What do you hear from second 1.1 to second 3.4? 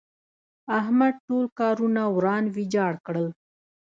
ټول کارونه وران ويجاړ کړل.